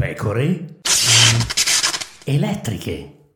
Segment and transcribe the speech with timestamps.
[0.00, 0.78] Pecore
[2.22, 3.32] elettriche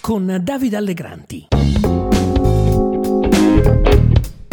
[0.00, 1.48] con Davide Allegranti.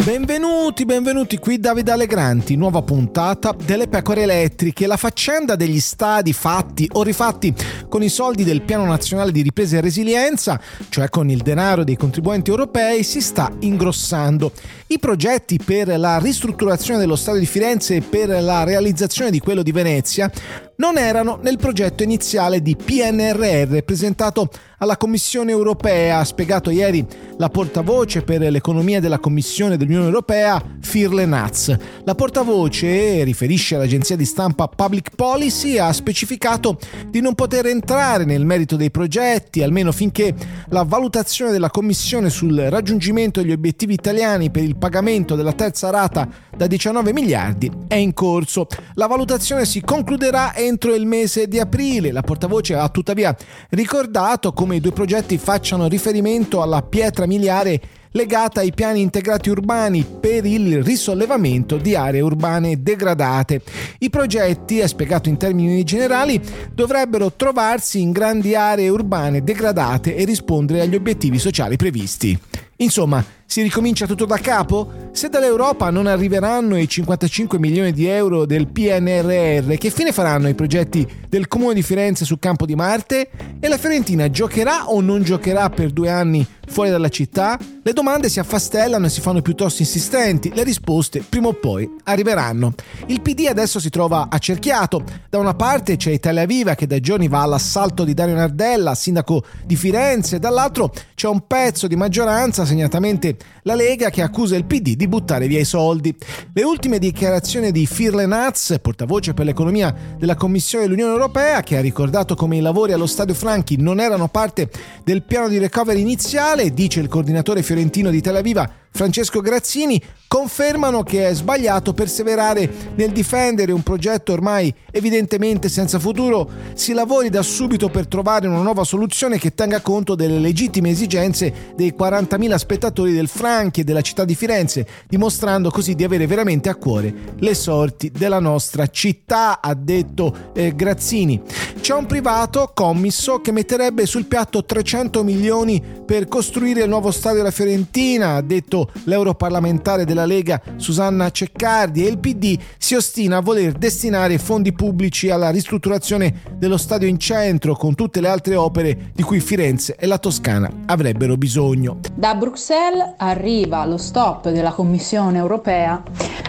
[0.04, 4.86] Benvenuti, benvenuti qui Davide Allegranti, nuova puntata delle pecore elettriche.
[4.86, 7.52] La faccenda degli stadi fatti o rifatti
[7.88, 11.96] con i soldi del Piano Nazionale di Ripresa e Resilienza, cioè con il denaro dei
[11.96, 14.52] contribuenti europei, si sta ingrossando.
[14.88, 19.62] I progetti per la ristrutturazione dello Stadio di Firenze e per la realizzazione di quello
[19.62, 20.30] di Venezia
[20.76, 24.48] non erano nel progetto iniziale di PNRR presentato
[24.78, 27.04] alla Commissione europea, ha spiegato ieri
[27.38, 31.74] la portavoce per l'economia della Commissione dell'Unione Europea, Firle Naz.
[32.04, 38.44] La portavoce, riferisce all'agenzia di stampa Public Policy, ha specificato di non poter entrare nel
[38.44, 40.34] merito dei progetti, almeno finché
[40.68, 46.28] la valutazione della Commissione sul raggiungimento degli obiettivi italiani per il pagamento della terza rata
[46.54, 48.66] da 19 miliardi è in corso.
[48.94, 52.12] La valutazione si concluderà entro il mese di aprile.
[52.12, 53.34] La portavoce ha tuttavia
[53.70, 57.80] ricordato come i due progetti facciano riferimento alla pietra miliare
[58.16, 63.60] legata ai piani integrati urbani per il risollevamento di aree urbane degradate.
[63.98, 66.40] I progetti, è spiegato in termini generali,
[66.72, 72.38] dovrebbero trovarsi in grandi aree urbane degradate e rispondere agli obiettivi sociali previsti.
[72.76, 75.04] Insomma, si ricomincia tutto da capo?
[75.12, 80.54] Se dall'Europa non arriveranno i 55 milioni di euro del PNRR, che fine faranno i
[80.54, 83.30] progetti del Comune di Firenze sul campo di Marte?
[83.58, 87.58] E la Fiorentina giocherà o non giocherà per due anni fuori dalla città?
[87.82, 92.74] Le domande si affastellano e si fanno piuttosto insistenti, le risposte prima o poi arriveranno.
[93.06, 95.02] Il PD adesso si trova accerchiato.
[95.30, 99.44] Da una parte c'è Italia Viva che da giorni va all'assalto di Dario Nardella, sindaco
[99.64, 104.94] di Firenze, dall'altro c'è un pezzo di maggioranza, segnatamente la Lega che accusa il PD
[104.94, 106.14] di buttare via i soldi.
[106.52, 111.80] Le ultime dichiarazioni di Firle Naz, portavoce per l'economia della Commissione dell'Unione Europea, che ha
[111.80, 114.70] ricordato come i lavori allo Stadio Franchi non erano parte
[115.04, 121.02] del piano di recovery iniziale, dice il coordinatore fiorentino di Tel Aviv Francesco Grazzini, confermano
[121.02, 126.48] che è sbagliato perseverare nel difendere un progetto ormai evidentemente senza futuro.
[126.74, 131.72] Si lavori da subito per trovare una nuova soluzione che tenga conto delle legittime esigenze
[131.76, 136.68] dei 40.000 spettatori del Franchi e della città di Firenze, dimostrando così di avere veramente
[136.70, 141.40] a cuore le sorti della nostra città, ha detto eh, Grazzini.
[141.80, 147.38] C'è un privato, commisso, che metterebbe sul piatto 300 milioni per costruire il nuovo stadio
[147.38, 153.40] della Fiorentina, ha detto l'europarlamentare della Lega Susanna Ceccardi e il PD si ostina a
[153.40, 159.10] voler destinare fondi pubblici alla ristrutturazione dello stadio in centro con tutte le altre opere
[159.14, 162.00] di cui Firenze e la Toscana avrebbero bisogno.
[162.14, 166.02] Da Bruxelles arriva lo stop della Commissione europea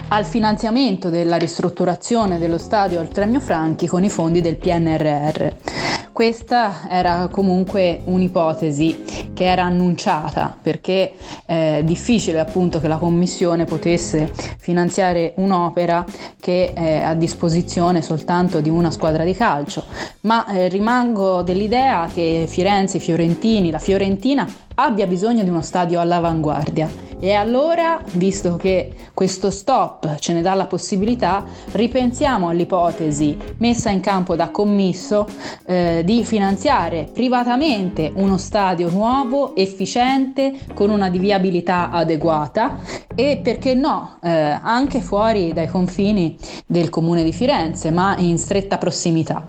[0.08, 6.07] al finanziamento della ristrutturazione dello stadio Altremio Franchi con i fondi del PNRR.
[6.18, 11.12] Questa era comunque un'ipotesi che era annunciata perché
[11.46, 16.04] è difficile appunto che la Commissione potesse finanziare un'opera
[16.40, 19.84] che è a disposizione soltanto di una squadra di calcio,
[20.22, 26.00] ma eh, rimango dell'idea che Firenze, i Fiorentini, la Fiorentina abbia bisogno di uno stadio
[26.00, 33.90] all'avanguardia e allora, visto che questo stop ce ne dà la possibilità, ripensiamo all'ipotesi messa
[33.90, 35.26] in campo da commisso
[35.66, 42.78] eh, di finanziare privatamente uno stadio nuovo, efficiente, con una viabilità adeguata
[43.14, 46.36] e perché no, eh, anche fuori dai confini
[46.66, 49.44] del comune di Firenze, ma in stretta prossimità.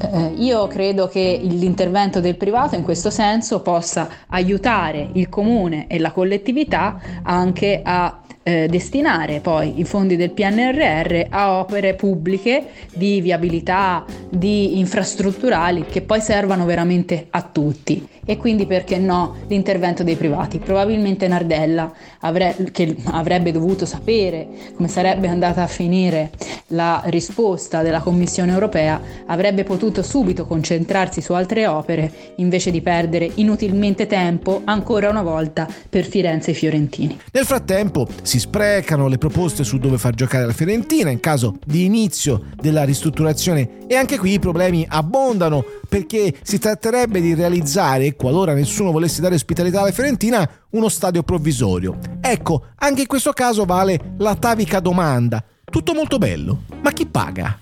[0.00, 5.98] Eh, io credo che l'intervento del privato in questo senso possa aiutare il comune e
[5.98, 13.20] la collettività anche a eh, destinare poi i fondi del PNRR a opere pubbliche di
[13.20, 14.04] viabilità,
[14.36, 20.58] di infrastrutturali che poi servano veramente a tutti e quindi perché no l'intervento dei privati.
[20.58, 26.30] Probabilmente Nardella avre- che avrebbe dovuto sapere come sarebbe andata a finire
[26.68, 33.30] la risposta della Commissione europea avrebbe potuto subito concentrarsi su altre opere invece di perdere
[33.34, 37.18] inutilmente tempo ancora una volta per Firenze e Fiorentini.
[37.32, 41.84] Nel frattempo si sprecano le proposte su dove far giocare la Fiorentina in caso di
[41.84, 48.54] inizio della ristrutturazione e anche qui i problemi abbondano perché si tratterebbe di realizzare, qualora
[48.54, 51.98] nessuno volesse dare ospitalità alla Fiorentina, uno stadio provvisorio.
[52.22, 55.44] Ecco, anche in questo caso vale la tavica domanda.
[55.62, 57.58] Tutto molto bello, ma chi paga?